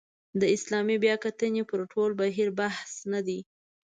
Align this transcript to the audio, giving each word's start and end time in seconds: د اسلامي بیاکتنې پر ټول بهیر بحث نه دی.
د 0.39 0.41
اسلامي 0.55 0.97
بیاکتنې 1.05 1.63
پر 1.69 1.79
ټول 1.91 2.09
بهیر 2.19 2.49
بحث 2.59 2.91
نه 3.13 3.21
دی. 3.27 3.39